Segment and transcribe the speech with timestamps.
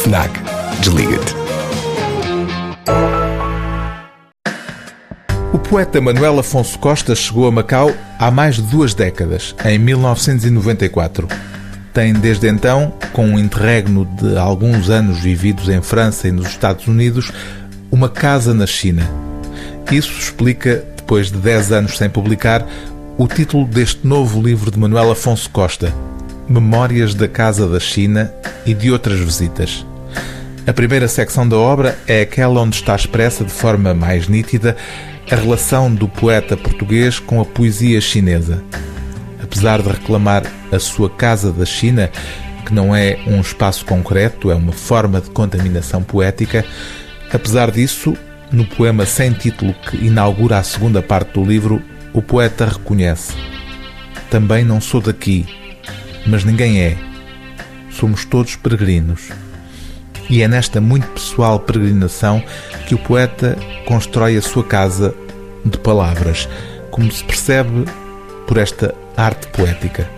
[0.00, 0.30] FNAC.
[0.80, 1.34] Desliga-te.
[5.52, 11.28] O poeta Manuel Afonso Costa chegou a Macau há mais de duas décadas, em 1994.
[11.92, 16.86] Tem desde então, com um interregno de alguns anos vividos em França e nos Estados
[16.86, 17.30] Unidos,
[17.90, 19.06] uma casa na China.
[19.92, 22.66] Isso explica, depois de 10 anos sem publicar,
[23.18, 25.92] o título deste novo livro de Manuel Afonso Costa,
[26.48, 28.32] Memórias da Casa da China
[28.64, 29.84] e de outras visitas.
[30.66, 34.76] A primeira secção da obra é aquela onde está expressa de forma mais nítida
[35.30, 38.62] a relação do poeta português com a poesia chinesa.
[39.42, 42.10] Apesar de reclamar a sua casa da China,
[42.66, 46.64] que não é um espaço concreto, é uma forma de contaminação poética,
[47.32, 48.14] apesar disso,
[48.52, 53.32] no poema sem título que inaugura a segunda parte do livro, o poeta reconhece:
[54.28, 55.46] Também não sou daqui,
[56.26, 56.96] mas ninguém é.
[57.90, 59.30] Somos todos peregrinos.
[60.30, 62.40] E é nesta muito pessoal peregrinação
[62.86, 65.12] que o poeta constrói a sua casa
[65.64, 66.48] de palavras,
[66.92, 67.84] como se percebe
[68.46, 70.08] por esta arte poética.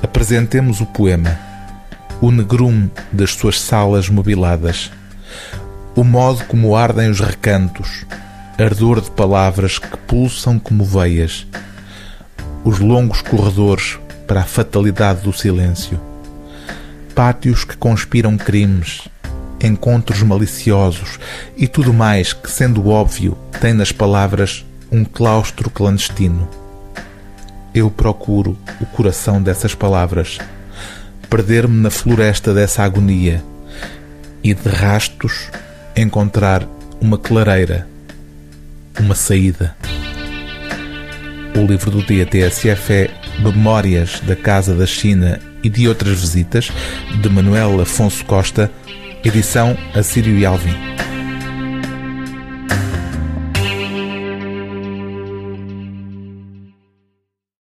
[0.00, 1.36] Apresentemos o poema,
[2.20, 4.88] o negrume das suas salas mobiladas,
[5.96, 8.06] o modo como ardem os recantos,
[8.56, 11.44] ardor de palavras que pulsam como veias,
[12.62, 16.13] os longos corredores para a fatalidade do silêncio
[17.14, 19.08] pátios que conspiram crimes,
[19.62, 21.18] encontros maliciosos
[21.56, 26.48] e tudo mais que, sendo óbvio, tem nas palavras um claustro clandestino.
[27.72, 30.38] Eu procuro o coração dessas palavras,
[31.30, 33.42] perder-me na floresta dessa agonia
[34.42, 35.48] e de rastos
[35.96, 36.68] encontrar
[37.00, 37.88] uma clareira,
[38.98, 39.76] uma saída.
[41.56, 46.70] O livro do dia TSF é Memórias da Casa da China e de outras visitas,
[47.20, 48.70] de Manuel Afonso Costa,
[49.24, 51.13] edição Assírio e Alvim.